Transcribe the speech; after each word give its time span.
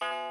Bye. 0.00 0.27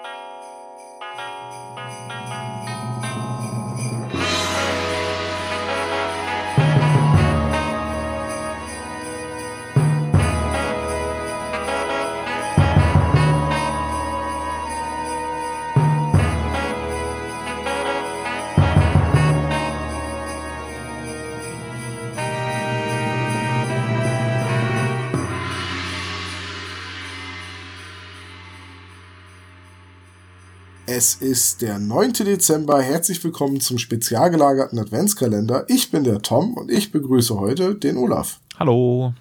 Es 30.90 31.16
ist 31.16 31.62
der 31.62 31.80
9. 31.80 32.14
Dezember. 32.14 32.82
Herzlich 32.82 33.22
willkommen 33.22 33.60
zum 33.60 33.78
spezial 33.78 34.32
gelagerten 34.32 34.80
Adventskalender. 34.80 35.66
Ich 35.68 35.92
bin 35.92 36.06
der 36.06 36.22
Tom 36.22 36.54
und 36.54 36.72
ich 36.72 36.94
begrüße 36.94 37.38
heute 37.38 37.76
den 37.76 37.98
Olaf. 37.98 38.40
Hallo. 38.58 39.14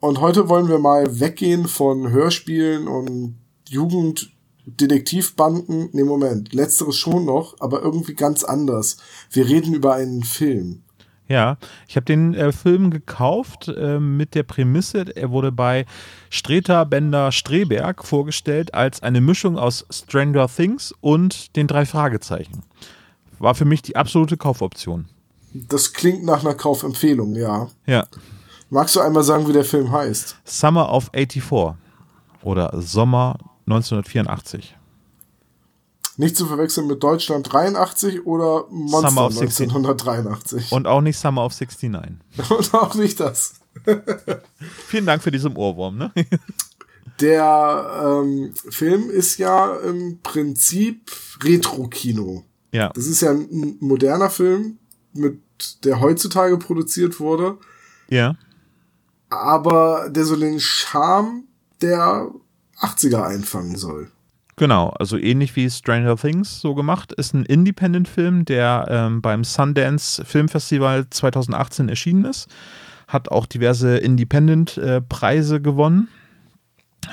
Und 0.00 0.22
heute 0.22 0.48
wollen 0.48 0.68
wir 0.68 0.78
mal 0.78 1.20
weggehen 1.20 1.68
von 1.68 2.08
Hörspielen 2.08 2.88
und 2.88 3.36
Jugenddetektivbanden. 3.68 5.90
Ne, 5.92 6.04
Moment, 6.04 6.54
letzteres 6.54 6.96
schon 6.96 7.26
noch, 7.26 7.56
aber 7.60 7.82
irgendwie 7.82 8.14
ganz 8.14 8.42
anders. 8.42 8.96
Wir 9.30 9.46
reden 9.46 9.74
über 9.74 9.92
einen 9.92 10.22
Film. 10.22 10.80
Ja, 11.32 11.56
ich 11.88 11.96
habe 11.96 12.04
den 12.04 12.34
äh, 12.34 12.52
Film 12.52 12.90
gekauft 12.90 13.66
äh, 13.68 13.98
mit 13.98 14.34
der 14.34 14.42
Prämisse, 14.42 15.06
er 15.16 15.30
wurde 15.30 15.50
bei 15.50 15.86
Streter 16.28 16.84
Bender 16.84 17.32
Streberg 17.32 18.04
vorgestellt 18.04 18.74
als 18.74 19.02
eine 19.02 19.22
Mischung 19.22 19.56
aus 19.56 19.86
Stranger 19.88 20.46
Things 20.46 20.92
und 21.00 21.56
den 21.56 21.68
drei 21.68 21.86
Fragezeichen. 21.86 22.64
War 23.38 23.54
für 23.54 23.64
mich 23.64 23.80
die 23.80 23.96
absolute 23.96 24.36
Kaufoption. 24.36 25.06
Das 25.54 25.94
klingt 25.94 26.22
nach 26.22 26.44
einer 26.44 26.52
Kaufempfehlung, 26.52 27.34
ja. 27.34 27.70
Ja. 27.86 28.04
Magst 28.68 28.94
du 28.96 29.00
einmal 29.00 29.22
sagen, 29.22 29.48
wie 29.48 29.54
der 29.54 29.64
Film 29.64 29.90
heißt? 29.90 30.36
Summer 30.44 30.92
of 30.92 31.10
84 31.14 31.76
oder 32.42 32.78
Sommer 32.78 33.38
1984. 33.66 34.76
Nicht 36.16 36.36
zu 36.36 36.46
verwechseln 36.46 36.86
mit 36.86 37.02
Deutschland 37.02 37.50
83 37.52 38.26
oder 38.26 38.66
Monster 38.70 39.08
1983. 39.08 40.72
Und 40.72 40.86
auch 40.86 41.00
nicht 41.00 41.18
Summer 41.18 41.44
of 41.44 41.58
69. 41.58 42.20
Und 42.50 42.74
auch 42.74 42.94
nicht 42.94 43.18
das. 43.18 43.54
Vielen 44.86 45.06
Dank 45.06 45.22
für 45.22 45.30
diesen 45.30 45.56
Ohrwurm. 45.56 45.96
Ne? 45.96 46.12
Der 47.20 48.22
ähm, 48.24 48.52
Film 48.54 49.10
ist 49.10 49.38
ja 49.38 49.76
im 49.76 50.18
Prinzip 50.22 51.10
Retro-Kino. 51.42 52.44
Ja. 52.72 52.90
Das 52.94 53.06
ist 53.06 53.20
ja 53.20 53.30
ein 53.30 53.76
moderner 53.80 54.30
Film, 54.30 54.78
mit 55.12 55.40
der 55.84 56.00
heutzutage 56.00 56.58
produziert 56.58 57.20
wurde. 57.20 57.58
Ja. 58.08 58.36
Aber 59.30 60.08
der 60.10 60.24
so 60.24 60.36
den 60.36 60.58
Charme 60.58 61.44
der 61.80 62.30
80er 62.80 63.22
einfangen 63.22 63.76
soll. 63.76 64.10
Genau, 64.56 64.90
also 64.90 65.16
ähnlich 65.16 65.56
wie 65.56 65.70
Stranger 65.70 66.16
Things 66.16 66.60
so 66.60 66.74
gemacht. 66.74 67.12
Ist 67.12 67.32
ein 67.32 67.44
Independent-Film, 67.46 68.44
der 68.44 68.86
ähm, 68.88 69.22
beim 69.22 69.44
Sundance 69.44 70.24
Filmfestival 70.24 71.08
2018 71.08 71.88
erschienen 71.88 72.26
ist. 72.26 72.48
Hat 73.08 73.30
auch 73.30 73.46
diverse 73.46 73.96
Independent-Preise 73.96 75.56
äh, 75.56 75.60
gewonnen. 75.60 76.08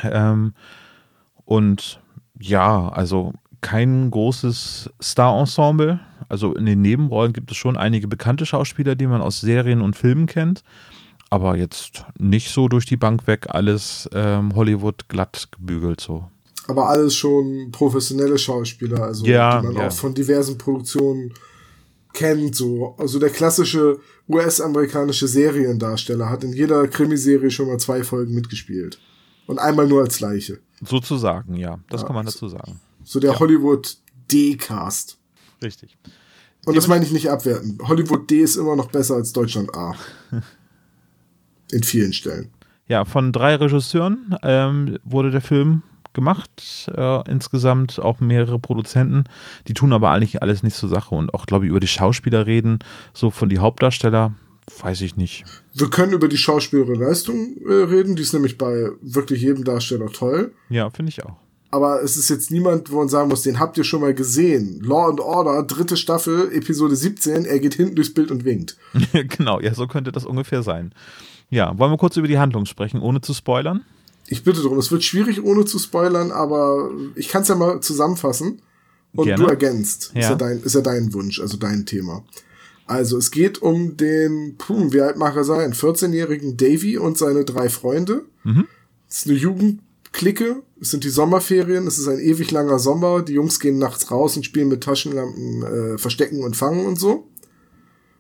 Ähm, 0.03 0.53
und 1.45 2.01
ja, 2.39 2.89
also 2.89 3.33
kein 3.61 4.11
großes 4.11 4.89
Star-Ensemble. 5.01 5.99
Also 6.27 6.53
in 6.53 6.65
den 6.65 6.81
Nebenrollen 6.81 7.33
gibt 7.33 7.51
es 7.51 7.57
schon 7.57 7.77
einige 7.77 8.07
bekannte 8.07 8.45
Schauspieler, 8.45 8.95
die 8.95 9.07
man 9.07 9.21
aus 9.21 9.39
Serien 9.39 9.81
und 9.81 9.95
Filmen 9.95 10.25
kennt. 10.25 10.63
Aber 11.29 11.55
jetzt 11.55 12.05
nicht 12.17 12.49
so 12.49 12.67
durch 12.67 12.85
die 12.85 12.97
Bank 12.97 13.27
weg 13.27 13.47
alles 13.49 14.09
ähm, 14.13 14.55
Hollywood 14.55 15.07
glatt 15.09 15.49
gebügelt 15.51 16.01
so 16.01 16.29
aber 16.69 16.87
alles 16.87 17.15
schon 17.15 17.71
professionelle 17.71 18.37
Schauspieler, 18.37 19.01
also 19.01 19.25
ja, 19.25 19.59
die 19.59 19.67
man 19.67 19.75
ja. 19.75 19.87
auch 19.87 19.91
von 19.91 20.13
diversen 20.13 20.57
Produktionen 20.57 21.33
kennt, 22.13 22.55
so. 22.55 22.95
Also 22.99 23.17
der 23.17 23.31
klassische 23.31 23.99
US-amerikanische 24.27 25.27
Seriendarsteller 25.27 26.29
hat 26.29 26.43
in 26.43 26.53
jeder 26.53 26.87
Krimiserie 26.87 27.49
schon 27.49 27.67
mal 27.67 27.79
zwei 27.79 28.03
Folgen 28.03 28.35
mitgespielt. 28.35 28.99
Und 29.47 29.57
einmal 29.57 29.87
nur 29.87 30.03
als 30.03 30.19
Leiche. 30.19 30.59
Sozusagen, 30.85 31.55
ja. 31.55 31.79
Das 31.89 32.01
ja, 32.01 32.07
kann 32.07 32.15
man 32.15 32.27
dazu 32.27 32.47
sagen. 32.47 32.79
So 33.03 33.19
der. 33.19 33.39
Hollywood 33.39 33.97
D-Cast. 34.31 35.17
Richtig. 35.63 35.97
Und 36.65 36.77
das 36.77 36.87
meine 36.87 37.03
ich 37.03 37.11
nicht 37.11 37.31
abwerten. 37.31 37.79
Hollywood 37.81 38.29
D 38.29 38.41
ist 38.41 38.57
immer 38.57 38.75
noch 38.75 38.91
besser 38.91 39.15
als 39.15 39.33
Deutschland 39.33 39.73
A. 39.73 39.95
in 41.71 41.81
vielen 41.81 42.13
Stellen. 42.13 42.51
Ja, 42.87 43.05
von 43.05 43.31
drei 43.31 43.55
Regisseuren 43.55 44.35
ähm, 44.43 44.99
wurde 45.03 45.31
der 45.31 45.41
Film 45.41 45.81
gemacht, 46.13 46.91
äh, 46.95 47.29
insgesamt 47.29 47.99
auch 47.99 48.19
mehrere 48.19 48.59
Produzenten. 48.59 49.25
Die 49.67 49.73
tun 49.73 49.93
aber 49.93 50.11
eigentlich 50.11 50.41
alles 50.41 50.63
nicht 50.63 50.75
zur 50.75 50.89
Sache 50.89 51.15
und 51.15 51.33
auch, 51.33 51.45
glaube 51.45 51.65
ich, 51.65 51.69
über 51.69 51.79
die 51.79 51.87
Schauspieler 51.87 52.45
reden, 52.45 52.79
so 53.13 53.29
von 53.29 53.49
die 53.49 53.59
Hauptdarsteller, 53.59 54.33
weiß 54.81 55.01
ich 55.01 55.15
nicht. 55.15 55.45
Wir 55.73 55.89
können 55.89 56.13
über 56.13 56.27
die 56.27 56.37
schauspielerische 56.37 57.01
Leistung 57.01 57.57
äh, 57.67 57.73
reden, 57.73 58.15
die 58.15 58.23
ist 58.23 58.33
nämlich 58.33 58.57
bei 58.57 58.89
wirklich 59.01 59.41
jedem 59.41 59.63
Darsteller 59.63 60.07
toll. 60.07 60.53
Ja, 60.69 60.89
finde 60.89 61.09
ich 61.09 61.23
auch. 61.23 61.37
Aber 61.71 62.01
es 62.01 62.17
ist 62.17 62.29
jetzt 62.29 62.49
niemand, 62.49 62.91
wo 62.91 62.97
man 62.97 63.09
sagen 63.09 63.29
muss, 63.29 63.43
den 63.43 63.59
habt 63.59 63.77
ihr 63.77 63.83
schon 63.83 64.01
mal 64.01 64.15
gesehen. 64.15 64.81
Law 64.83 65.09
and 65.09 65.19
Order, 65.19 65.61
dritte 65.63 65.97
Staffel, 65.97 66.51
Episode 66.51 66.95
17, 66.95 67.45
er 67.45 67.59
geht 67.59 67.75
hinten 67.75 67.95
durchs 67.95 68.13
Bild 68.13 68.31
und 68.31 68.43
winkt. 68.43 68.75
genau, 69.13 69.59
ja, 69.59 69.73
so 69.75 69.85
könnte 69.85 70.11
das 70.11 70.25
ungefähr 70.25 70.63
sein. 70.63 70.93
Ja, 71.51 71.77
wollen 71.77 71.91
wir 71.91 71.97
kurz 71.97 72.17
über 72.17 72.27
die 72.27 72.39
Handlung 72.39 72.65
sprechen, 72.65 73.01
ohne 73.01 73.21
zu 73.21 73.33
spoilern? 73.33 73.83
Ich 74.31 74.43
bitte 74.43 74.61
darum, 74.61 74.77
es 74.77 74.91
wird 74.91 75.03
schwierig, 75.03 75.43
ohne 75.43 75.65
zu 75.65 75.79
spoilern, 75.79 76.31
aber 76.31 76.91
ich 77.15 77.29
kann 77.29 77.41
es 77.41 77.47
ja 77.47 77.55
mal 77.55 77.81
zusammenfassen. 77.81 78.61
Und 79.11 79.25
Gerne. 79.25 79.43
du 79.43 79.49
ergänzt. 79.49 80.11
Ja. 80.13 80.21
Ist, 80.21 80.29
ja 80.29 80.35
dein, 80.35 80.61
ist 80.61 80.75
ja 80.75 80.81
dein 80.81 81.11
Wunsch, 81.13 81.39
also 81.39 81.57
dein 81.57 81.87
Thema. 81.87 82.23
Also 82.85 83.17
es 83.17 83.31
geht 83.31 83.59
um 83.59 83.97
den, 83.97 84.55
puh, 84.57 84.91
wie 84.91 85.01
alt 85.01 85.17
mag 85.17 85.35
er 85.35 85.43
sein, 85.43 85.73
14-jährigen 85.73 86.57
Davy 86.57 86.97
und 86.97 87.17
seine 87.17 87.43
drei 87.43 87.69
Freunde. 87.69 88.25
Mhm. 88.43 88.67
Es 89.09 89.19
ist 89.19 89.27
eine 89.27 89.37
Jugendklicke, 89.37 90.61
es 90.79 90.91
sind 90.91 91.03
die 91.03 91.09
Sommerferien, 91.09 91.87
es 91.87 91.97
ist 91.97 92.07
ein 92.07 92.19
ewig 92.19 92.51
langer 92.51 92.77
Sommer, 92.77 93.23
die 93.23 93.33
Jungs 93.33 93.59
gehen 93.59 93.79
nachts 93.79 94.11
raus 94.11 94.37
und 94.37 94.43
spielen 94.43 94.67
mit 94.67 94.83
Taschenlampen, 94.83 95.63
äh, 95.63 95.97
verstecken 95.97 96.43
und 96.43 96.55
fangen 96.55 96.85
und 96.85 96.99
so. 96.99 97.27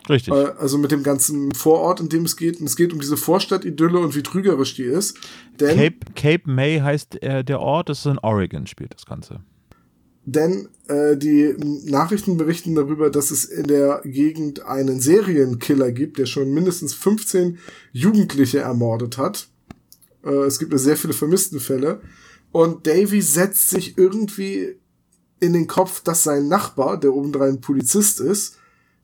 Richtig. 0.07 0.33
Äh, 0.33 0.53
also 0.57 0.77
mit 0.77 0.91
dem 0.91 1.03
ganzen 1.03 1.53
Vorort, 1.53 1.99
in 1.99 2.09
dem 2.09 2.25
es 2.25 2.37
geht. 2.37 2.59
Und 2.59 2.67
es 2.67 2.75
geht 2.75 2.93
um 2.93 2.99
diese 2.99 3.17
Vorstadt-Idylle 3.17 3.99
und 3.99 4.15
wie 4.15 4.23
trügerisch 4.23 4.75
die 4.75 4.83
ist. 4.83 5.17
Denn 5.59 5.77
Cape, 5.77 5.97
Cape 6.15 6.43
May 6.45 6.79
heißt 6.79 7.21
äh, 7.21 7.43
der 7.43 7.59
Ort, 7.59 7.89
das 7.89 7.99
ist 7.99 8.05
in 8.05 8.19
Oregon, 8.19 8.67
spielt 8.67 8.93
das 8.93 9.05
Ganze. 9.05 9.41
Denn 10.25 10.69
äh, 10.87 11.17
die 11.17 11.55
Nachrichten 11.85 12.37
berichten 12.37 12.75
darüber, 12.75 13.09
dass 13.09 13.31
es 13.31 13.45
in 13.45 13.65
der 13.65 14.01
Gegend 14.03 14.63
einen 14.63 14.99
Serienkiller 14.99 15.91
gibt, 15.91 16.19
der 16.19 16.27
schon 16.27 16.53
mindestens 16.53 16.93
15 16.93 17.57
Jugendliche 17.91 18.59
ermordet 18.59 19.17
hat. 19.17 19.47
Äh, 20.23 20.29
es 20.45 20.59
gibt 20.59 20.77
sehr 20.77 20.97
viele 20.97 21.13
Vermisstenfälle. 21.13 22.01
Und 22.51 22.85
Davy 22.85 23.21
setzt 23.21 23.69
sich 23.69 23.97
irgendwie 23.97 24.75
in 25.39 25.53
den 25.53 25.67
Kopf, 25.67 26.01
dass 26.03 26.23
sein 26.23 26.47
Nachbar, 26.47 26.99
der 26.99 27.13
obendrein 27.13 27.61
Polizist 27.61 28.19
ist, 28.19 28.58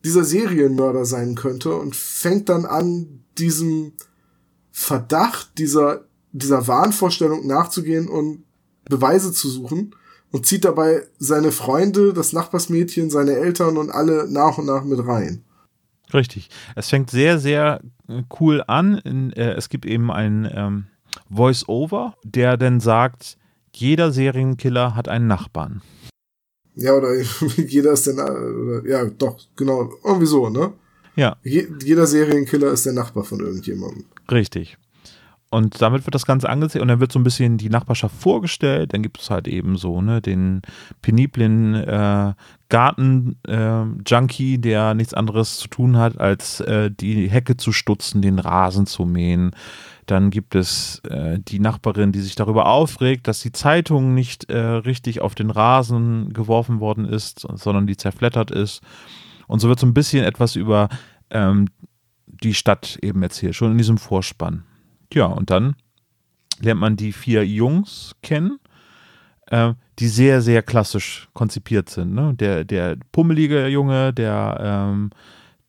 dieser 0.06 0.24
Serienmörder 0.24 1.06
sein 1.06 1.36
könnte 1.36 1.76
und 1.76 1.96
fängt 1.96 2.50
dann 2.50 2.66
an, 2.66 3.24
diesem 3.38 3.94
Verdacht, 4.72 5.58
dieser, 5.58 6.06
dieser 6.32 6.68
Wahnvorstellung 6.68 7.46
nachzugehen 7.48 8.08
und 8.08 8.44
Beweise 8.86 9.34
zu 9.34 9.50
suchen 9.50 9.96
und 10.32 10.46
zieht 10.46 10.64
dabei 10.64 11.04
seine 11.18 11.52
Freunde, 11.52 12.14
das 12.14 12.34
Nachbarsmädchen, 12.34 13.10
seine 13.10 13.34
Eltern 13.34 13.78
und 13.78 13.90
alle 13.90 14.30
nach 14.30 14.58
und 14.58 14.68
nach 14.68 14.84
mit 14.84 15.06
rein. 15.06 15.44
Richtig. 16.14 16.50
Es 16.76 16.90
fängt 16.90 17.10
sehr, 17.10 17.40
sehr 17.40 17.82
äh, 18.08 18.22
cool 18.40 18.64
an. 18.68 19.00
Äh, 19.36 19.54
es 19.54 19.70
gibt 19.70 19.86
eben 19.86 20.12
ein 20.12 20.48
ähm, 20.54 20.86
Voice-Over, 21.34 22.16
der 22.24 22.58
dann 22.58 22.80
sagt, 22.80 23.38
jeder 23.74 24.12
Serienkiller 24.12 24.96
hat 24.96 25.08
einen 25.08 25.28
Nachbarn. 25.28 25.82
Ja, 26.76 26.94
oder 26.94 27.14
jeder 27.58 27.94
ist 27.94 28.08
der, 28.08 28.14
oder, 28.16 28.88
ja, 28.88 29.06
doch, 29.06 29.38
genau, 29.56 29.94
irgendwie 30.04 30.26
so, 30.26 30.50
ne? 30.50 30.74
Ja. 31.16 31.38
Je, 31.44 31.68
jeder 31.84 32.06
Serienkiller 32.06 32.72
ist 32.72 32.86
der 32.86 32.94
Nachbar 32.94 33.24
von 33.24 33.40
irgendjemandem. 33.40 34.06
Richtig. 34.30 34.78
Und 35.52 35.82
damit 35.82 36.06
wird 36.06 36.16
das 36.16 36.26
Ganze 36.26 36.50
angesehen 36.50 36.82
und 36.82 36.90
dann 36.90 37.00
wird 37.00 37.12
so 37.12 37.20
ein 37.20 37.24
bisschen 37.24 37.58
die 37.58 37.70
Nachbarschaft 37.70 38.16
vorgestellt. 38.16 38.94
Dann 38.94 39.04
gibt 39.04 39.22
es 39.22 39.30
halt 39.30 39.48
eben 39.48 39.78
so 39.78 40.02
ne, 40.02 40.22
den 40.22 40.62
peniblen 41.02 41.76
äh, 41.76 42.34
Garten-Junkie, 42.70 44.56
äh, 44.56 44.58
der 44.58 44.96
nichts 44.96 45.14
anderes 45.14 45.58
zu 45.58 45.68
tun 45.68 45.98
hat, 45.98 46.20
als 46.20 46.60
äh, 46.62 46.92
die 46.92 47.30
Hecke 47.30 47.56
zu 47.58 47.72
stutzen, 47.72 48.22
den 48.22 48.40
Rasen 48.40 48.86
zu 48.86 49.06
mähen, 49.06 49.52
Dann 50.08 50.30
gibt 50.30 50.56
es 50.56 51.02
äh, 51.10 51.40
die 51.40 51.60
Nachbarin, 51.60 52.12
die 52.12 52.22
sich 52.22 52.36
darüber 52.36 52.68
aufregt, 52.68 53.28
dass 53.28 53.42
die 53.42 53.52
Zeitung 53.52 54.14
nicht 54.14 54.50
äh, 54.50 54.58
richtig 54.58 55.22
auf 55.22 55.36
den 55.36 55.52
Rasen 55.52 56.34
geworfen 56.34 56.80
worden 56.80 57.06
ist, 57.06 57.48
sondern 57.54 57.88
die 57.88 57.98
zerflettert 57.98 58.52
ist. 58.52 58.82
Und 59.48 59.60
so 59.60 59.70
wird 59.70 59.80
so 59.80 59.88
ein 59.88 59.94
bisschen 59.94 60.26
etwas 60.26 60.56
über 60.56 60.90
ähm, 61.30 61.70
die 62.26 62.54
Stadt 62.54 63.00
eben 63.02 63.24
erzählt, 63.24 63.56
schon 63.56 63.72
in 63.72 63.78
diesem 63.78 63.98
Vorspann. 63.98 64.64
Ja, 65.14 65.26
und 65.26 65.50
dann 65.50 65.76
lernt 66.62 66.80
man 66.80 66.96
die 66.96 67.12
vier 67.12 67.46
Jungs 67.46 68.16
kennen, 68.22 68.60
äh, 69.48 69.74
die 70.00 70.08
sehr, 70.08 70.42
sehr 70.42 70.62
klassisch 70.62 71.30
konzipiert 71.34 71.90
sind. 71.90 72.14
Ne? 72.14 72.34
Der, 72.36 72.64
der 72.64 72.98
pummelige 73.12 73.68
Junge, 73.68 74.14
der, 74.14 74.58
ähm, 74.62 75.12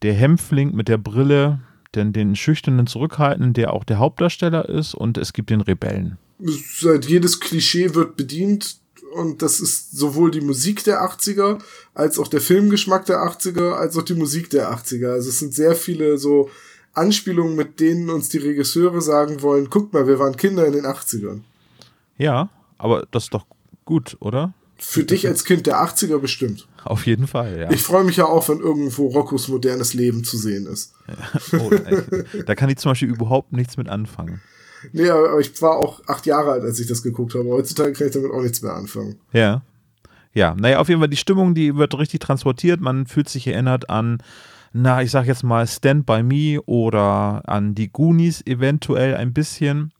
der 0.02 0.14
Hämpfling 0.14 0.74
mit 0.74 0.88
der 0.88 0.98
Brille, 0.98 1.60
den, 1.94 2.12
den 2.12 2.36
schüchternen 2.36 2.86
Zurückhaltenden, 2.86 3.52
der 3.52 3.72
auch 3.72 3.84
der 3.84 3.98
Hauptdarsteller 3.98 4.68
ist, 4.68 4.94
und 4.94 5.18
es 5.18 5.32
gibt 5.32 5.50
den 5.50 5.60
Rebellen. 5.60 6.18
Seit 6.38 7.06
jedes 7.06 7.40
Klischee 7.40 7.94
wird 7.94 8.16
bedient 8.16 8.76
und 9.14 9.40
das 9.40 9.60
ist 9.60 9.92
sowohl 9.92 10.30
die 10.30 10.42
Musik 10.42 10.84
der 10.84 11.02
80er 11.02 11.58
als 11.94 12.18
auch 12.18 12.28
der 12.28 12.42
Filmgeschmack 12.42 13.06
der 13.06 13.18
80er 13.18 13.72
als 13.72 13.96
auch 13.96 14.02
die 14.02 14.14
Musik 14.14 14.50
der 14.50 14.70
80er. 14.70 15.12
Also 15.12 15.30
es 15.30 15.38
sind 15.38 15.54
sehr 15.54 15.74
viele 15.74 16.18
so 16.18 16.50
Anspielungen, 16.96 17.56
mit 17.56 17.80
denen 17.80 18.10
uns 18.10 18.28
die 18.28 18.38
Regisseure 18.38 19.00
sagen 19.00 19.42
wollen, 19.42 19.70
guck 19.70 19.92
mal, 19.92 20.06
wir 20.06 20.18
waren 20.18 20.36
Kinder 20.36 20.66
in 20.66 20.72
den 20.72 20.86
80ern. 20.86 21.40
Ja, 22.18 22.48
aber 22.78 23.06
das 23.10 23.24
ist 23.24 23.34
doch 23.34 23.46
gut, 23.84 24.16
oder? 24.20 24.52
Für 24.78 25.04
dich 25.04 25.26
als 25.26 25.44
Kind 25.44 25.66
der 25.66 25.82
80er 25.82 26.18
bestimmt. 26.18 26.68
Auf 26.84 27.06
jeden 27.06 27.26
Fall, 27.26 27.58
ja. 27.58 27.70
Ich 27.70 27.82
freue 27.82 28.04
mich 28.04 28.16
ja 28.16 28.26
auch, 28.26 28.48
wenn 28.48 28.60
irgendwo 28.60 29.06
Roccos 29.06 29.48
modernes 29.48 29.94
Leben 29.94 30.22
zu 30.22 30.36
sehen 30.36 30.66
ist. 30.66 30.94
Oh, 31.58 31.70
da 32.46 32.54
kann 32.54 32.68
ich 32.68 32.76
zum 32.76 32.90
Beispiel 32.90 33.08
überhaupt 33.08 33.52
nichts 33.52 33.76
mit 33.76 33.88
anfangen. 33.88 34.40
Nee, 34.92 35.08
aber 35.08 35.40
ich 35.40 35.60
war 35.62 35.76
auch 35.78 36.02
acht 36.06 36.26
Jahre 36.26 36.52
alt, 36.52 36.62
als 36.62 36.78
ich 36.78 36.86
das 36.86 37.02
geguckt 37.02 37.34
habe. 37.34 37.48
Heutzutage 37.48 37.92
kann 37.92 38.06
ich 38.06 38.12
damit 38.12 38.30
auch 38.30 38.42
nichts 38.42 38.62
mehr 38.62 38.74
anfangen. 38.74 39.18
Ja. 39.32 39.62
Ja, 40.34 40.54
naja, 40.54 40.78
auf 40.78 40.88
jeden 40.88 41.00
Fall, 41.00 41.08
die 41.08 41.16
Stimmung, 41.16 41.54
die 41.54 41.76
wird 41.76 41.98
richtig 41.98 42.20
transportiert. 42.20 42.80
Man 42.80 43.06
fühlt 43.06 43.30
sich 43.30 43.46
erinnert 43.46 43.88
an, 43.88 44.18
na, 44.76 45.02
ich 45.02 45.10
sag 45.10 45.26
jetzt 45.26 45.42
mal 45.42 45.66
Stand 45.66 46.06
By 46.06 46.22
Me 46.22 46.60
oder 46.62 47.42
an 47.46 47.74
die 47.74 47.90
Goonies 47.90 48.42
eventuell 48.46 49.14
ein 49.14 49.32
bisschen 49.32 49.92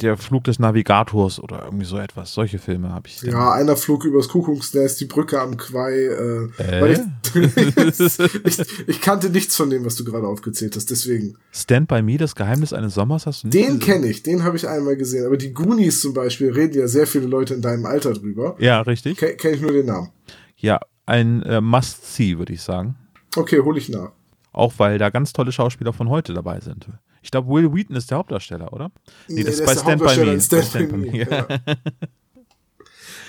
der 0.00 0.16
Flug 0.16 0.44
des 0.44 0.58
Navigators 0.58 1.40
oder 1.40 1.64
irgendwie 1.64 1.84
so 1.84 1.98
etwas. 1.98 2.32
Solche 2.32 2.58
Filme 2.58 2.90
habe 2.90 3.08
ich. 3.08 3.22
Ja, 3.22 3.52
einer 3.52 3.76
flog 3.76 4.04
übers 4.04 4.28
Kuckucksnest, 4.28 5.00
die 5.00 5.06
Brücke 5.06 5.40
am 5.40 5.56
Quai. 5.56 5.92
Äh, 5.92 6.48
äh? 6.58 6.92
Ich, 6.92 7.00
ich, 8.44 8.66
ich, 8.86 9.00
kannte 9.00 9.30
nichts 9.30 9.56
von 9.56 9.70
dem, 9.70 9.84
was 9.84 9.96
du 9.96 10.04
gerade 10.04 10.26
aufgezählt 10.26 10.76
hast, 10.76 10.90
deswegen. 10.90 11.36
Stand 11.52 11.88
by 11.88 12.02
Me, 12.02 12.18
das 12.18 12.34
Geheimnis 12.34 12.72
eines 12.72 12.94
Sommers, 12.94 13.26
hast 13.26 13.44
du 13.44 13.48
nicht 13.48 13.58
Den 13.58 13.78
kenne 13.78 14.06
ich, 14.06 14.22
den 14.22 14.44
habe 14.44 14.56
ich 14.56 14.68
einmal 14.68 14.96
gesehen. 14.96 15.26
Aber 15.26 15.36
die 15.36 15.52
Goonies 15.52 16.00
zum 16.00 16.12
Beispiel 16.12 16.52
reden 16.52 16.78
ja 16.78 16.88
sehr 16.88 17.06
viele 17.06 17.26
Leute 17.26 17.54
in 17.54 17.62
deinem 17.62 17.86
Alter 17.86 18.12
drüber. 18.12 18.56
Ja, 18.58 18.80
richtig. 18.82 19.18
Kenne 19.18 19.36
kenn 19.36 19.54
ich 19.54 19.60
nur 19.60 19.72
den 19.72 19.86
Namen. 19.86 20.10
Ja, 20.56 20.80
ein 21.06 21.42
äh, 21.42 21.60
Must-See, 21.60 22.38
würde 22.38 22.52
ich 22.52 22.62
sagen. 22.62 22.96
Okay, 23.36 23.60
hole 23.60 23.78
ich 23.78 23.88
nach. 23.88 24.12
Auch 24.52 24.72
weil 24.78 24.98
da 24.98 25.10
ganz 25.10 25.32
tolle 25.32 25.52
Schauspieler 25.52 25.92
von 25.92 26.08
heute 26.08 26.32
dabei 26.32 26.60
sind. 26.60 26.88
Ich 27.22 27.30
glaube, 27.30 27.48
Will 27.52 27.72
Wheaton 27.74 27.96
ist 27.96 28.10
der 28.10 28.18
Hauptdarsteller, 28.18 28.72
oder? 28.72 28.90
Nee, 29.28 29.36
nee 29.36 29.44
das, 29.44 29.60
ist 29.60 29.66
bei 29.66 29.74
Stand 29.74 30.02
By 30.02 30.24
Me. 30.24 30.40
Stand, 30.40 30.64
Stand 30.64 30.90
by 30.90 30.96
Me. 30.96 31.18
Ja. 31.18 31.46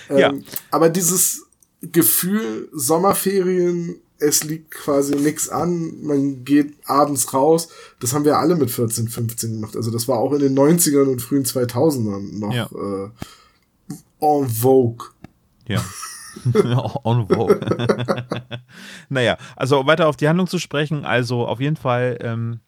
ja. 0.17 0.29
Ähm, 0.29 0.43
aber 0.71 0.89
dieses 0.89 1.47
Gefühl, 1.81 2.69
Sommerferien, 2.71 3.97
es 4.19 4.43
liegt 4.43 4.71
quasi 4.71 5.15
nichts 5.15 5.49
an, 5.49 6.01
man 6.01 6.43
geht 6.43 6.73
abends 6.85 7.33
raus, 7.33 7.69
das 7.99 8.13
haben 8.13 8.25
wir 8.25 8.37
alle 8.37 8.55
mit 8.55 8.71
14, 8.71 9.09
15 9.09 9.53
gemacht. 9.53 9.75
Also 9.75 9.91
das 9.91 10.07
war 10.07 10.19
auch 10.19 10.33
in 10.33 10.39
den 10.39 10.57
90ern 10.57 11.05
und 11.05 11.21
frühen 11.21 11.43
2000ern 11.43 12.39
noch 12.39 12.53
ja. 12.53 12.65
äh, 12.65 13.09
en 14.19 14.49
vogue. 14.49 15.09
Ja. 15.67 15.83
en 17.03 17.27
vogue. 17.27 17.59
naja, 19.09 19.37
also 19.55 19.85
weiter 19.85 20.07
auf 20.07 20.17
die 20.17 20.27
Handlung 20.27 20.47
zu 20.47 20.59
sprechen, 20.59 21.05
also 21.05 21.45
auf 21.45 21.59
jeden 21.59 21.75
Fall 21.75 22.17
ähm, 22.21 22.59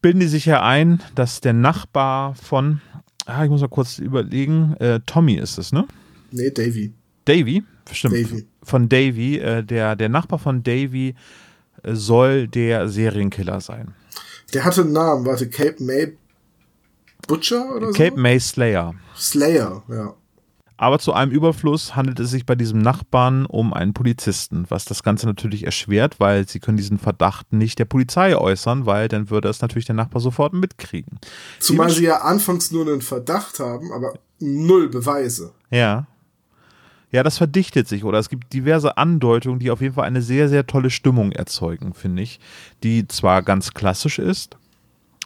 bilden 0.00 0.20
die 0.20 0.28
sich 0.28 0.46
ja 0.46 0.62
ein, 0.62 1.02
dass 1.14 1.40
der 1.40 1.52
Nachbar 1.52 2.34
von, 2.34 2.80
ah, 3.26 3.44
ich 3.44 3.50
muss 3.50 3.60
mal 3.60 3.68
kurz 3.68 3.98
überlegen, 3.98 4.74
äh, 4.78 5.00
Tommy 5.06 5.34
ist 5.34 5.58
es, 5.58 5.72
ne? 5.72 5.86
Nee, 6.30 6.50
Davy. 6.50 6.92
Davy, 7.24 7.64
stimmt. 7.90 8.14
Davy. 8.14 8.46
Von 8.62 8.88
Davy, 8.88 9.38
äh, 9.38 9.62
der, 9.64 9.96
der 9.96 10.08
Nachbar 10.08 10.38
von 10.38 10.62
Davy 10.62 11.14
äh, 11.82 11.94
soll 11.94 12.48
der 12.48 12.88
Serienkiller 12.88 13.60
sein. 13.60 13.94
Der 14.54 14.64
hatte 14.64 14.82
einen 14.82 14.92
Namen, 14.92 15.26
warte, 15.26 15.48
Cape 15.48 15.82
May 15.82 16.16
Butcher 17.26 17.76
oder 17.76 17.86
Cape 17.88 17.92
so? 17.92 18.04
Cape 18.04 18.20
May 18.20 18.40
Slayer. 18.40 18.94
Slayer, 19.16 19.82
ja. 19.88 20.14
Aber 20.80 21.00
zu 21.00 21.12
einem 21.12 21.32
Überfluss 21.32 21.96
handelt 21.96 22.20
es 22.20 22.30
sich 22.30 22.46
bei 22.46 22.54
diesem 22.54 22.78
Nachbarn 22.78 23.46
um 23.46 23.74
einen 23.74 23.94
Polizisten, 23.94 24.64
was 24.68 24.84
das 24.84 25.02
Ganze 25.02 25.26
natürlich 25.26 25.64
erschwert, 25.64 26.20
weil 26.20 26.46
sie 26.46 26.60
können 26.60 26.76
diesen 26.76 26.98
Verdacht 26.98 27.52
nicht 27.52 27.80
der 27.80 27.84
Polizei 27.84 28.36
äußern, 28.36 28.86
weil 28.86 29.08
dann 29.08 29.28
würde 29.28 29.48
es 29.48 29.60
natürlich 29.60 29.86
der 29.86 29.96
Nachbar 29.96 30.22
sofort 30.22 30.52
mitkriegen. 30.52 31.18
Zumal 31.58 31.90
sie 31.90 32.04
ja 32.04 32.18
anfangs 32.18 32.70
nur 32.70 32.86
einen 32.86 33.02
Verdacht 33.02 33.58
haben, 33.58 33.92
aber 33.92 34.14
null 34.38 34.88
Beweise. 34.88 35.52
Ja. 35.70 36.06
Ja, 37.10 37.24
das 37.24 37.38
verdichtet 37.38 37.88
sich 37.88 38.04
oder 38.04 38.20
es 38.20 38.28
gibt 38.28 38.52
diverse 38.52 38.96
Andeutungen, 38.98 39.58
die 39.58 39.72
auf 39.72 39.80
jeden 39.80 39.94
Fall 39.94 40.04
eine 40.04 40.22
sehr, 40.22 40.48
sehr 40.48 40.66
tolle 40.68 40.90
Stimmung 40.90 41.32
erzeugen, 41.32 41.92
finde 41.92 42.22
ich, 42.22 42.38
die 42.84 43.08
zwar 43.08 43.42
ganz 43.42 43.74
klassisch 43.74 44.20
ist, 44.20 44.56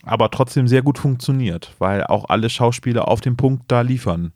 aber 0.02 0.30
trotzdem 0.30 0.66
sehr 0.66 0.80
gut 0.80 0.98
funktioniert, 0.98 1.74
weil 1.78 2.04
auch 2.04 2.30
alle 2.30 2.48
Schauspieler 2.48 3.06
auf 3.08 3.20
den 3.20 3.36
Punkt 3.36 3.64
da 3.68 3.82
liefern 3.82 4.32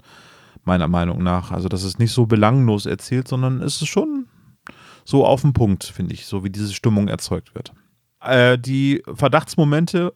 meiner 0.66 0.88
Meinung 0.88 1.22
nach. 1.22 1.50
Also 1.50 1.68
das 1.68 1.82
ist 1.82 1.98
nicht 1.98 2.12
so 2.12 2.26
belanglos 2.26 2.86
erzählt, 2.86 3.28
sondern 3.28 3.62
es 3.62 3.80
ist 3.80 3.88
schon 3.88 4.26
so 5.04 5.24
auf 5.24 5.42
den 5.42 5.52
Punkt, 5.52 5.84
finde 5.84 6.14
ich, 6.14 6.26
so 6.26 6.44
wie 6.44 6.50
diese 6.50 6.72
Stimmung 6.72 7.08
erzeugt 7.08 7.54
wird. 7.54 7.72
Äh, 8.20 8.58
die 8.58 9.02
Verdachtsmomente 9.12 10.12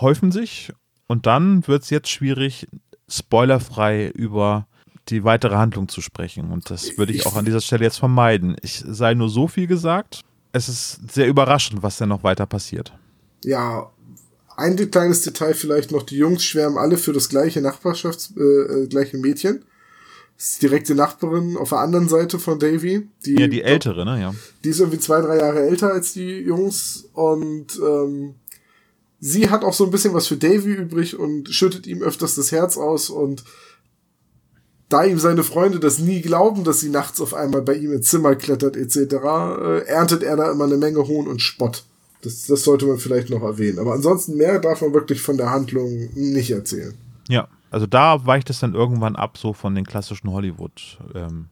häufen 0.00 0.32
sich 0.32 0.72
und 1.06 1.26
dann 1.26 1.66
wird 1.68 1.82
es 1.82 1.90
jetzt 1.90 2.08
schwierig, 2.08 2.66
spoilerfrei 3.08 4.08
über 4.08 4.66
die 5.08 5.24
weitere 5.24 5.56
Handlung 5.56 5.88
zu 5.88 6.00
sprechen. 6.00 6.50
Und 6.50 6.70
das 6.70 6.96
würde 6.96 7.12
ich 7.12 7.26
auch 7.26 7.36
an 7.36 7.44
dieser 7.44 7.60
Stelle 7.60 7.84
jetzt 7.84 7.98
vermeiden. 7.98 8.56
Ich 8.62 8.82
sei 8.86 9.14
nur 9.14 9.28
so 9.28 9.48
viel 9.48 9.66
gesagt. 9.66 10.22
Es 10.52 10.68
ist 10.68 11.12
sehr 11.12 11.26
überraschend, 11.26 11.82
was 11.82 11.98
denn 11.98 12.08
noch 12.08 12.22
weiter 12.22 12.46
passiert. 12.46 12.92
Ja, 13.44 13.90
ein 14.56 14.76
kleines 14.90 15.22
Detail 15.22 15.54
vielleicht 15.54 15.90
noch, 15.92 16.02
die 16.02 16.16
Jungs 16.16 16.44
schwärmen 16.44 16.78
alle 16.78 16.96
für 16.96 17.12
das 17.12 17.28
gleiche 17.28 17.60
Nachbarschafts, 17.60 18.34
äh, 18.36 18.42
äh, 18.42 18.86
gleiche 18.86 19.18
Mädchen. 19.18 19.64
Das 20.36 20.48
ist 20.48 20.62
die 20.62 20.68
direkte 20.68 20.94
Nachbarin 20.94 21.56
auf 21.56 21.68
der 21.68 21.78
anderen 21.78 22.08
Seite 22.08 22.38
von 22.38 22.58
Davy. 22.58 23.08
Die, 23.24 23.36
ja, 23.36 23.46
die 23.46 23.62
ältere, 23.62 24.04
ne, 24.04 24.20
ja. 24.20 24.34
Die 24.64 24.70
ist 24.70 24.80
irgendwie 24.80 24.98
zwei, 24.98 25.20
drei 25.20 25.38
Jahre 25.38 25.60
älter 25.60 25.92
als 25.92 26.14
die 26.14 26.38
Jungs 26.40 27.08
und 27.12 27.78
ähm, 27.80 28.34
sie 29.20 29.50
hat 29.50 29.62
auch 29.62 29.72
so 29.72 29.84
ein 29.84 29.90
bisschen 29.90 30.14
was 30.14 30.26
für 30.26 30.36
Davy 30.36 30.72
übrig 30.72 31.18
und 31.18 31.48
schüttet 31.48 31.86
ihm 31.86 32.02
öfters 32.02 32.34
das 32.34 32.50
Herz 32.50 32.76
aus 32.76 33.08
und 33.08 33.44
da 34.88 35.04
ihm 35.04 35.18
seine 35.18 35.42
Freunde 35.42 35.80
das 35.80 35.98
nie 35.98 36.20
glauben, 36.20 36.64
dass 36.64 36.80
sie 36.80 36.90
nachts 36.90 37.20
auf 37.20 37.32
einmal 37.32 37.62
bei 37.62 37.74
ihm 37.74 37.92
ins 37.92 38.08
Zimmer 38.08 38.34
klettert 38.34 38.76
etc., 38.76 38.98
äh, 38.98 39.86
erntet 39.86 40.22
er 40.22 40.36
da 40.36 40.50
immer 40.50 40.64
eine 40.64 40.76
Menge 40.76 41.06
Hohn 41.06 41.28
und 41.28 41.40
Spott. 41.40 41.84
Das, 42.22 42.46
das 42.46 42.64
sollte 42.64 42.86
man 42.86 42.98
vielleicht 42.98 43.30
noch 43.30 43.42
erwähnen. 43.42 43.78
Aber 43.78 43.92
ansonsten 43.92 44.36
mehr 44.36 44.58
darf 44.58 44.80
man 44.80 44.94
wirklich 44.94 45.20
von 45.20 45.36
der 45.36 45.50
Handlung 45.50 46.08
nicht 46.14 46.50
erzählen. 46.50 46.94
Ja, 47.28 47.48
also 47.70 47.86
da 47.86 48.24
weicht 48.26 48.48
es 48.50 48.60
dann 48.60 48.74
irgendwann 48.74 49.16
ab, 49.16 49.38
so 49.38 49.52
von 49.52 49.74
den 49.74 49.84
klassischen 49.84 50.30
Hollywood. 50.30 50.98
Ähm, 51.14 51.46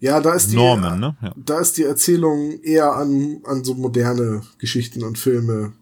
ja, 0.00 0.20
da 0.20 0.34
ist 0.34 0.50
die, 0.50 0.56
Normen, 0.56 0.98
ne? 0.98 1.16
Ja. 1.22 1.32
da 1.36 1.60
ist 1.60 1.76
die 1.78 1.84
Erzählung 1.84 2.60
eher 2.62 2.92
an, 2.94 3.40
an 3.44 3.62
so 3.62 3.74
moderne 3.74 4.42
Geschichten 4.58 5.04
und 5.04 5.16
Filme 5.16 5.72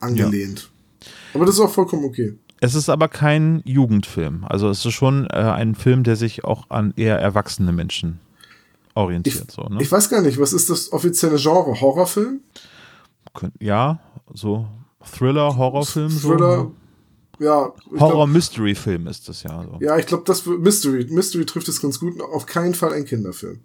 angelehnt. 0.00 0.70
Ja. 1.00 1.10
Aber 1.34 1.46
das 1.46 1.54
ist 1.54 1.60
auch 1.60 1.70
vollkommen 1.70 2.04
okay. 2.04 2.36
Es 2.60 2.74
ist 2.74 2.90
aber 2.90 3.08
kein 3.08 3.62
Jugendfilm. 3.64 4.44
Also 4.44 4.68
es 4.68 4.84
ist 4.84 4.92
schon 4.92 5.26
äh, 5.30 5.36
ein 5.36 5.74
Film, 5.74 6.02
der 6.02 6.16
sich 6.16 6.44
auch 6.44 6.68
an 6.68 6.92
eher 6.96 7.18
erwachsene 7.18 7.72
Menschen 7.72 8.20
orientiert. 8.94 9.46
Ich, 9.48 9.54
so, 9.54 9.62
ne? 9.62 9.80
ich 9.80 9.90
weiß 9.90 10.10
gar 10.10 10.20
nicht, 10.20 10.38
was 10.38 10.52
ist 10.52 10.68
das 10.68 10.92
offizielle 10.92 11.36
Genre? 11.36 11.80
Horrorfilm? 11.80 12.40
Ja, 13.60 14.00
so 14.32 14.66
Thriller, 15.02 15.56
Horrorfilm. 15.56 16.10
Thriller, 16.10 16.70
so. 17.38 17.44
ja. 17.44 17.72
Horror-Mystery-Film 17.98 19.06
ist 19.06 19.28
das 19.28 19.42
ja. 19.42 19.64
So. 19.64 19.78
Ja, 19.80 19.96
ich 19.98 20.06
glaube, 20.06 20.24
das 20.26 20.44
Mystery. 20.46 21.06
Mystery 21.10 21.46
trifft 21.46 21.68
es 21.68 21.80
ganz 21.80 21.98
gut. 22.00 22.20
Auf 22.20 22.46
keinen 22.46 22.74
Fall 22.74 22.92
ein 22.92 23.04
Kinderfilm. 23.04 23.60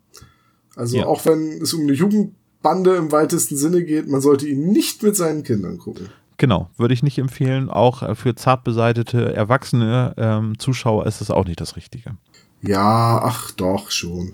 Also 0.75 0.97
ja. 0.97 1.05
auch 1.05 1.25
wenn 1.25 1.61
es 1.61 1.73
um 1.73 1.81
eine 1.81 1.93
Jugendbande 1.93 2.95
im 2.95 3.11
weitesten 3.11 3.57
Sinne 3.57 3.83
geht, 3.83 4.07
man 4.07 4.21
sollte 4.21 4.47
ihn 4.47 4.71
nicht 4.71 5.03
mit 5.03 5.15
seinen 5.15 5.43
Kindern 5.43 5.77
gucken. 5.77 6.09
Genau, 6.37 6.69
würde 6.75 6.93
ich 6.93 7.01
nicht 7.01 7.17
empfehlen. 7.17 7.69
Auch 7.69 8.15
für 8.17 8.35
zart 8.35 8.65
beseitete 8.65 9.33
erwachsene 9.33 10.13
ähm, 10.17 10.59
Zuschauer 10.59 11.05
ist 11.05 11.21
es 11.21 11.31
auch 11.31 11.45
nicht 11.45 11.61
das 11.61 11.77
Richtige. 11.77 12.17
Ja, 12.61 13.21
ach 13.23 13.51
doch, 13.51 13.89
schon. 13.91 14.33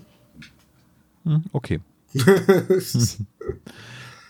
Hm, 1.24 1.44
okay. 1.52 1.80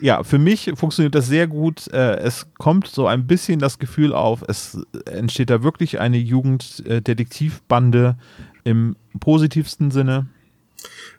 Ja, 0.03 0.25
für 0.25 0.39
mich 0.39 0.69
funktioniert 0.75 1.15
das 1.15 1.29
sehr 1.29 1.47
gut. 1.47 1.87
Äh, 1.93 2.17
es 2.17 2.47
kommt 2.59 2.89
so 2.89 3.07
ein 3.07 3.29
bisschen 3.29 3.61
das 3.61 3.79
Gefühl 3.79 4.13
auf, 4.13 4.43
es 4.49 4.77
entsteht 5.07 5.49
da 5.49 5.63
wirklich 5.63 6.01
eine 6.01 6.17
Jugenddetektivbande 6.17 8.17
im 8.65 8.97
positivsten 9.21 9.93
Sinne. 9.93 10.27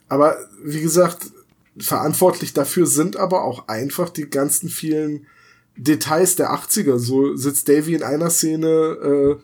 Aber 0.09 0.35
wie 0.65 0.81
gesagt, 0.81 1.27
verantwortlich 1.77 2.51
dafür 2.51 2.85
sind 2.85 3.15
aber 3.15 3.45
auch 3.45 3.69
einfach 3.69 4.09
die 4.09 4.29
ganzen 4.29 4.67
vielen 4.67 5.27
Details 5.77 6.35
der 6.35 6.51
80er. 6.51 6.99
So 6.99 7.37
sitzt 7.37 7.69
Davy 7.69 7.95
in 7.95 8.03
einer 8.03 8.31
Szene 8.31 8.67
äh, 8.67 9.35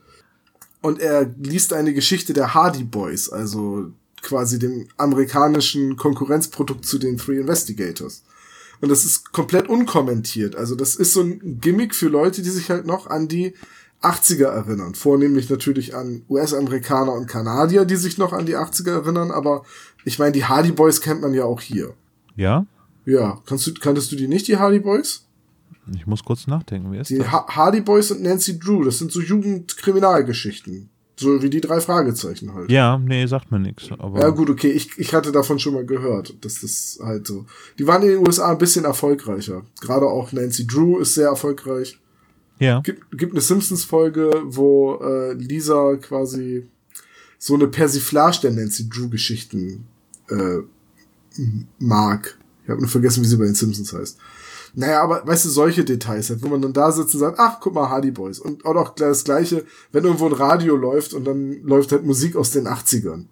und 0.82 1.00
er 1.00 1.34
liest 1.42 1.72
eine 1.72 1.94
Geschichte 1.94 2.34
der 2.34 2.54
Hardy 2.54 2.84
Boys, 2.84 3.30
also 3.30 3.90
quasi 4.22 4.60
dem 4.60 4.90
amerikanischen 4.98 5.96
Konkurrenzprodukt 5.96 6.86
zu 6.86 7.00
den 7.00 7.18
Three 7.18 7.40
Investigators. 7.40 8.24
Und 8.82 8.90
das 8.90 9.06
ist 9.06 9.32
komplett 9.32 9.68
unkommentiert. 9.68 10.56
Also 10.56 10.76
das 10.76 10.96
ist 10.96 11.14
so 11.14 11.22
ein 11.22 11.60
Gimmick 11.60 11.94
für 11.94 12.08
Leute, 12.08 12.42
die 12.42 12.50
sich 12.50 12.70
halt 12.70 12.86
noch 12.86 13.08
an 13.08 13.28
die 13.28 13.54
80er 14.02 14.48
erinnern. 14.48 14.96
Vornehmlich 14.96 15.50
natürlich 15.50 15.96
an 15.96 16.24
US-Amerikaner 16.30 17.14
und 17.14 17.28
Kanadier, 17.28 17.86
die 17.86 17.98
sich 17.98 18.18
noch 18.18 18.32
an 18.32 18.46
die 18.46 18.56
80er 18.56 18.92
erinnern. 18.92 19.32
Aber 19.32 19.64
ich 20.06 20.20
meine, 20.20 20.32
die 20.32 20.46
Hardy 20.46 20.72
Boys 20.72 21.02
kennt 21.02 21.22
man 21.22 21.34
ja 21.34 21.44
auch 21.44 21.62
hier. 21.62 21.94
Ja? 22.36 22.66
Ja. 23.06 23.42
Kannst 23.46 23.68
du, 23.68 23.74
kanntest 23.74 24.12
du 24.12 24.16
die 24.16 24.28
nicht, 24.28 24.48
die 24.48 24.58
Hardy 24.58 24.80
Boys? 24.80 25.26
Ich 25.94 26.08
muss 26.08 26.24
kurz 26.24 26.48
nachdenken. 26.48 26.92
Wer 26.92 27.02
ist 27.02 27.10
die 27.10 27.18
das? 27.18 27.32
Ha 27.32 27.48
Hardy 27.48 27.82
Boys 27.82 28.12
und 28.12 28.22
Nancy 28.22 28.60
Drew, 28.60 28.84
das 28.84 29.00
sind 29.00 29.12
so 29.12 29.22
Jugendkriminalgeschichten. 29.22 30.90
So 31.20 31.42
wie 31.44 31.50
die 31.50 31.60
drei 31.60 31.82
Fragezeichen 31.82 32.54
halt. 32.54 32.72
Ja, 32.72 32.98
nee, 32.98 33.26
sagt 33.26 33.52
mir 33.52 33.60
nichts. 33.60 33.90
Ja, 33.90 34.30
gut, 34.30 34.50
okay, 34.50 34.72
ich, 34.72 34.98
ich 34.98 35.14
hatte 35.14 35.34
davon 35.34 35.60
schon 35.60 35.74
mal 35.74 35.86
gehört, 35.86 36.34
dass 36.40 36.62
das 36.62 36.98
halt 37.04 37.28
so. 37.28 37.46
Die 37.78 37.86
waren 37.86 38.04
in 38.04 38.10
den 38.10 38.26
USA 38.26 38.52
ein 38.52 38.58
bisschen 38.58 38.86
erfolgreicher. 38.86 39.64
Gerade 39.82 40.06
auch 40.06 40.32
Nancy 40.32 40.66
Drew 40.66 41.00
ist 41.00 41.16
sehr 41.16 41.28
erfolgreich. 41.28 42.00
Ja. 42.60 42.80
Gibt, 42.80 43.18
gibt 43.18 43.34
eine 43.34 43.42
Simpsons-Folge, 43.42 44.32
wo 44.46 44.96
äh, 45.04 45.34
Lisa 45.34 45.98
quasi 45.98 46.66
so 47.38 47.56
eine 47.56 47.68
Persiflage 47.68 48.40
der 48.44 48.52
Nancy 48.52 48.88
Drew-Geschichten 48.88 49.84
äh, 50.30 50.60
mag. 51.80 52.38
Ich 52.64 52.70
habe 52.70 52.80
nur 52.80 52.90
vergessen, 52.90 53.24
wie 53.24 53.28
sie 53.28 53.38
bei 53.38 53.46
den 53.46 53.56
Simpsons 53.56 53.92
heißt. 53.92 54.18
Naja, 54.74 55.02
aber 55.02 55.26
weißt 55.26 55.46
du, 55.46 55.50
solche 55.50 55.84
Details 55.84 56.30
halt, 56.30 56.44
wo 56.44 56.48
man 56.48 56.62
dann 56.62 56.74
da 56.74 56.92
sitzt 56.92 57.14
und 57.14 57.20
sagt, 57.20 57.40
ach, 57.40 57.60
guck 57.60 57.74
mal, 57.74 57.90
Hardy 57.90 58.12
Boys. 58.12 58.40
Und 58.40 58.66
auch 58.66 58.96
das 58.96 59.24
gleiche, 59.24 59.66
wenn 59.92 60.04
irgendwo 60.04 60.26
ein 60.26 60.34
Radio 60.34 60.76
läuft 60.76 61.14
und 61.14 61.26
dann 61.26 61.62
läuft 61.64 61.92
halt 61.92 62.06
Musik 62.06 62.36
aus 62.36 62.52
den 62.52 62.68
80ern. 62.68 63.26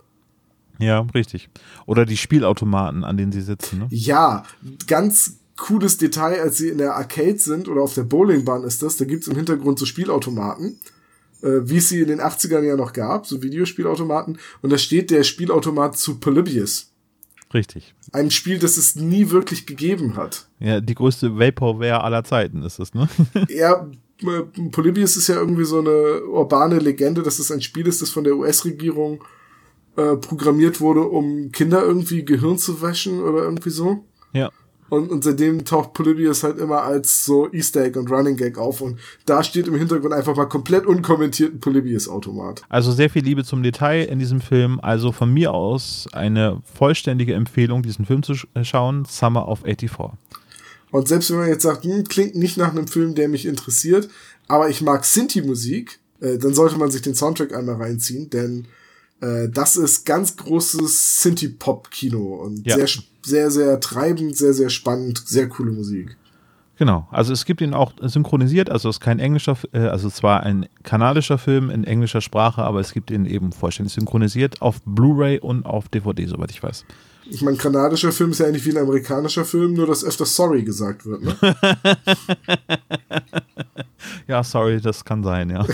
Ja, 0.79 1.05
richtig. 1.13 1.49
Oder 1.85 2.05
die 2.05 2.17
Spielautomaten, 2.17 3.03
an 3.03 3.17
denen 3.17 3.31
sie 3.31 3.41
sitzen. 3.41 3.79
Ne? 3.79 3.87
Ja, 3.89 4.43
ganz 4.87 5.39
cooles 5.55 5.97
Detail, 5.97 6.41
als 6.41 6.57
sie 6.57 6.69
in 6.69 6.77
der 6.77 6.95
Arcade 6.95 7.39
sind 7.39 7.67
oder 7.67 7.81
auf 7.81 7.95
der 7.95 8.03
Bowlingbahn 8.03 8.63
ist 8.63 8.83
das, 8.83 8.97
da 8.97 9.05
gibt's 9.05 9.27
im 9.27 9.35
Hintergrund 9.35 9.79
so 9.79 9.85
Spielautomaten, 9.85 10.79
äh, 11.41 11.61
wie 11.63 11.77
es 11.77 11.89
sie 11.89 12.01
in 12.01 12.07
den 12.07 12.21
80ern 12.21 12.61
ja 12.61 12.75
noch 12.75 12.93
gab, 12.93 13.25
so 13.25 13.41
Videospielautomaten. 13.41 14.37
Und 14.61 14.71
da 14.71 14.77
steht 14.77 15.09
der 15.09 15.23
Spielautomat 15.23 15.97
zu 15.97 16.19
Polybius. 16.19 16.91
Richtig. 17.53 17.95
Ein 18.11 18.29
Spiel, 18.31 18.59
das 18.59 18.77
es 18.77 18.95
nie 18.95 19.29
wirklich 19.29 19.65
gegeben 19.65 20.17
hat. 20.17 20.47
Ja, 20.59 20.81
die 20.81 20.95
größte 20.95 21.39
Vaporware 21.39 22.03
aller 22.03 22.23
Zeiten 22.23 22.61
ist 22.63 22.79
es, 22.79 22.93
ne? 22.93 23.07
ja, 23.49 23.89
Polybius 24.71 25.15
ist 25.15 25.27
ja 25.27 25.35
irgendwie 25.35 25.63
so 25.63 25.79
eine 25.79 26.23
urbane 26.25 26.79
Legende, 26.79 27.21
dass 27.23 27.39
es 27.39 27.51
ein 27.51 27.61
Spiel 27.61 27.87
ist, 27.87 28.01
das 28.01 28.09
von 28.09 28.23
der 28.23 28.35
US-Regierung 28.35 29.23
äh, 29.95 30.15
programmiert 30.15 30.81
wurde, 30.81 31.01
um 31.01 31.51
Kinder 31.51 31.83
irgendwie 31.83 32.25
Gehirn 32.25 32.57
zu 32.57 32.81
waschen 32.81 33.21
oder 33.21 33.43
irgendwie 33.43 33.69
so. 33.69 34.03
Ja. 34.33 34.51
Und, 34.89 35.09
und 35.09 35.23
seitdem 35.23 35.65
taucht 35.65 35.93
Polybius 35.93 36.43
halt 36.43 36.57
immer 36.59 36.83
als 36.83 37.25
so 37.25 37.51
Easter 37.51 37.83
Egg 37.83 37.99
und 37.99 38.09
Running 38.09 38.37
Gag 38.37 38.57
auf. 38.57 38.81
Und 38.81 38.99
da 39.25 39.43
steht 39.43 39.67
im 39.67 39.75
Hintergrund 39.75 40.13
einfach 40.13 40.35
mal 40.35 40.45
komplett 40.45 40.85
unkommentiert 40.85 41.53
ein 41.53 41.59
Polybius-Automat. 41.59 42.63
Also 42.69 42.91
sehr 42.91 43.09
viel 43.09 43.23
Liebe 43.23 43.43
zum 43.43 43.63
Detail 43.63 44.05
in 44.05 44.19
diesem 44.19 44.39
Film. 44.39 44.79
Also 44.81 45.11
von 45.11 45.33
mir 45.33 45.53
aus 45.53 46.07
eine 46.13 46.61
vollständige 46.73 47.33
Empfehlung, 47.33 47.83
diesen 47.83 48.05
Film 48.05 48.23
zu 48.23 48.35
schauen. 48.63 49.05
Summer 49.05 49.47
of 49.47 49.61
84. 49.63 50.17
Und 50.91 51.07
selbst 51.07 51.29
wenn 51.31 51.37
man 51.37 51.49
jetzt 51.49 51.63
sagt, 51.63 51.83
hm, 51.83 52.05
klingt 52.05 52.35
nicht 52.35 52.57
nach 52.57 52.71
einem 52.71 52.87
Film, 52.87 53.13
der 53.13 53.27
mich 53.27 53.45
interessiert, 53.45 54.09
aber 54.47 54.69
ich 54.69 54.81
mag 54.81 55.03
Sinti-Musik, 55.03 55.99
äh, 56.21 56.37
dann 56.37 56.53
sollte 56.53 56.77
man 56.77 56.91
sich 56.91 57.01
den 57.01 57.15
Soundtrack 57.15 57.53
einmal 57.53 57.75
reinziehen, 57.75 58.29
denn 58.29 58.67
äh, 59.21 59.49
das 59.49 59.75
ist 59.75 60.05
ganz 60.05 60.37
großes 60.37 61.21
Synthie-Pop-Kino 61.21 62.35
und 62.35 62.65
ja. 62.65 62.75
sehr, 62.75 63.03
sehr, 63.27 63.51
sehr 63.51 63.79
treibend, 63.79 64.35
sehr, 64.35 64.53
sehr 64.53 64.69
spannend, 64.69 65.23
sehr 65.25 65.49
coole 65.49 65.71
Musik. 65.71 66.17
Genau, 66.77 67.07
also 67.09 67.33
es 67.33 67.45
gibt 67.45 67.61
ihn 67.61 67.73
auch 67.73 67.93
synchronisiert, 68.01 68.69
also 68.69 68.89
es 68.89 68.97
ist 68.97 68.99
kein 68.99 69.19
englischer, 69.19 69.57
äh, 69.73 69.79
also 69.79 70.09
zwar 70.11 70.43
ein 70.43 70.67
kanadischer 70.83 71.39
Film 71.39 71.71
in 71.71 71.83
englischer 71.83 72.21
Sprache, 72.21 72.61
aber 72.61 72.79
es 72.79 72.93
gibt 72.93 73.09
ihn 73.09 73.25
eben 73.25 73.51
vollständig 73.51 73.93
synchronisiert 73.93 74.61
auf 74.61 74.81
Blu-ray 74.85 75.39
und 75.39 75.65
auf 75.65 75.89
DVD, 75.89 76.27
soweit 76.27 76.51
ich 76.51 76.61
weiß. 76.61 76.85
Ich 77.29 77.41
meine, 77.41 77.57
kanadischer 77.57 78.11
Film 78.11 78.29
ist 78.29 78.39
ja 78.39 78.45
eigentlich 78.45 78.63
wie 78.65 78.71
ein 78.71 78.77
amerikanischer 78.77 79.43
Film, 79.43 79.73
nur 79.73 79.87
dass 79.87 80.05
öfter 80.05 80.25
sorry 80.25 80.63
gesagt 80.63 81.05
wird, 81.05 81.23
ne? 81.23 81.35
ja, 84.27 84.43
sorry, 84.43 84.79
das 84.79 85.03
kann 85.03 85.23
sein, 85.23 85.49
ja. 85.49 85.65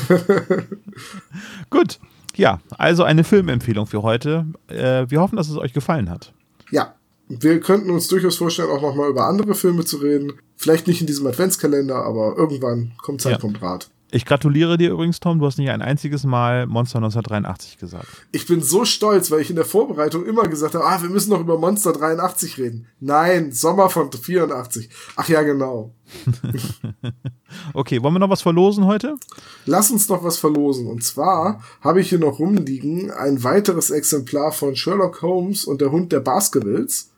Gut, 1.70 2.00
ja, 2.36 2.60
also 2.78 3.04
eine 3.04 3.26
Filmempfehlung 3.26 3.88
für 3.88 4.02
heute. 4.02 4.48
Äh, 4.68 5.06
wir 5.10 5.20
hoffen, 5.20 5.36
dass 5.36 5.50
es 5.50 5.58
euch 5.58 5.74
gefallen 5.74 6.10
hat. 6.10 6.34
Ja, 6.72 6.96
wir 7.42 7.60
könnten 7.60 7.90
uns 7.90 8.08
durchaus 8.08 8.38
vorstellen, 8.38 8.70
auch 8.70 8.82
nochmal 8.82 9.10
über 9.10 9.26
andere 9.28 9.56
Filme 9.56 9.86
zu 9.86 9.98
reden. 9.98 10.34
Vielleicht 10.56 10.88
nicht 10.88 11.02
in 11.02 11.08
diesem 11.08 11.28
Adventskalender, 11.28 12.04
aber 12.04 12.36
irgendwann 12.38 12.94
kommt 13.02 13.22
Zeit 13.22 13.34
ja. 13.34 13.40
vom 13.40 13.54
Draht. 13.54 13.90
Ich 14.16 14.26
gratuliere 14.26 14.78
dir 14.78 14.92
übrigens, 14.92 15.20
Tom. 15.20 15.40
Du 15.40 15.48
hast 15.48 15.58
nicht 15.58 15.72
ein 15.72 15.82
einziges 15.82 16.24
Mal 16.24 16.68
Monster 16.68 16.98
1983 16.98 17.80
gesagt. 17.80 18.06
Ich 18.32 18.46
bin 18.46 18.62
so 18.62 18.86
stolz, 18.86 19.32
weil 19.32 19.42
ich 19.42 19.50
in 19.50 19.56
der 19.56 19.66
Vorbereitung 19.66 20.24
immer 20.24 20.44
gesagt 20.44 20.76
habe, 20.76 20.86
ah, 20.86 21.02
wir 21.02 21.10
müssen 21.10 21.32
noch 21.32 21.40
über 21.40 21.58
Monster 21.58 21.94
83 21.94 22.60
reden. 22.60 22.86
Nein, 23.00 23.52
Sommer 23.52 23.90
von 23.90 24.12
84. 24.12 24.88
Ach 25.16 25.28
ja, 25.30 25.42
genau. 25.42 25.96
okay, 27.74 28.04
wollen 28.04 28.14
wir 28.14 28.20
noch 28.20 28.30
was 28.30 28.44
verlosen 28.44 28.86
heute? 28.86 29.16
Lass 29.66 29.90
uns 29.90 30.08
noch 30.08 30.24
was 30.24 30.38
verlosen. 30.38 30.86
Und 30.86 31.04
zwar 31.04 31.64
habe 31.82 32.00
ich 32.00 32.10
hier 32.10 32.20
noch 32.20 32.38
rumliegen 32.38 33.10
ein 33.10 33.44
weiteres 33.44 33.90
Exemplar 33.90 34.52
von 34.52 34.76
Sherlock 34.76 35.24
Holmes 35.24 35.66
und 35.66 35.82
der 35.82 35.92
Hund 35.92 36.12
der 36.12 36.20
Baskervilles 36.20 37.13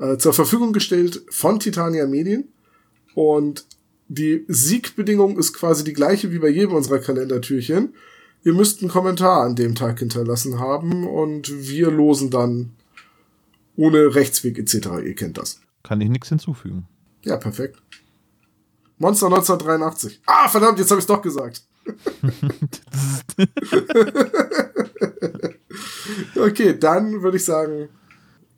äh, 0.00 0.16
zur 0.16 0.32
Verfügung 0.32 0.72
gestellt 0.72 1.22
von 1.30 1.60
Titania 1.60 2.06
Medien. 2.06 2.48
Und 3.14 3.66
die 4.08 4.44
Siegbedingung 4.48 5.38
ist 5.38 5.52
quasi 5.52 5.84
die 5.84 5.92
gleiche 5.92 6.32
wie 6.32 6.38
bei 6.38 6.48
jedem 6.48 6.74
unserer 6.74 6.98
Kalendertürchen. 6.98 7.94
Ihr 8.42 8.54
müsst 8.54 8.80
einen 8.80 8.90
Kommentar 8.90 9.42
an 9.42 9.54
dem 9.54 9.74
Tag 9.74 9.98
hinterlassen 9.98 10.58
haben 10.58 11.06
und 11.06 11.68
wir 11.68 11.90
losen 11.90 12.30
dann 12.30 12.70
ohne 13.76 14.14
Rechtsweg 14.14 14.58
etc. 14.58 14.88
Ihr 15.04 15.14
kennt 15.14 15.36
das. 15.36 15.60
Kann 15.82 16.00
ich 16.00 16.08
nichts 16.08 16.30
hinzufügen. 16.30 16.86
Ja, 17.22 17.36
perfekt. 17.36 17.82
Monster 18.98 19.26
1983. 19.26 20.22
Ah, 20.26 20.48
verdammt, 20.48 20.78
jetzt 20.78 20.90
habe 20.90 21.00
ich 21.00 21.06
doch 21.06 21.22
gesagt. 21.22 21.62
okay, 26.36 26.78
dann 26.78 27.22
würde 27.22 27.36
ich 27.36 27.44
sagen, 27.44 27.88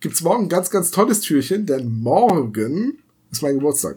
gibt's 0.03 0.21
morgen 0.23 0.45
ein 0.45 0.49
ganz, 0.49 0.71
ganz 0.71 0.91
tolles 0.91 1.21
Türchen, 1.21 1.65
denn 1.67 2.01
morgen 2.01 2.99
ist 3.31 3.43
mein 3.43 3.55
Geburtstag. 3.55 3.97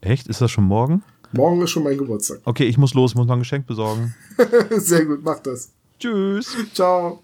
Echt? 0.00 0.26
Ist 0.26 0.40
das 0.40 0.50
schon 0.50 0.64
morgen? 0.64 1.02
Morgen 1.32 1.62
ist 1.62 1.70
schon 1.70 1.84
mein 1.84 1.98
Geburtstag. 1.98 2.40
Okay, 2.44 2.64
ich 2.64 2.78
muss 2.78 2.94
los, 2.94 3.14
muss 3.14 3.26
noch 3.26 3.34
ein 3.34 3.40
Geschenk 3.40 3.66
besorgen. 3.66 4.14
Sehr 4.70 5.04
gut, 5.04 5.20
mach 5.22 5.40
das. 5.40 5.70
Tschüss. 5.98 6.56
Ciao. 6.72 7.23